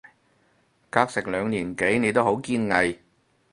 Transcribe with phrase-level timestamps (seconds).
[0.89, 2.99] 隔成兩年幾你都好堅毅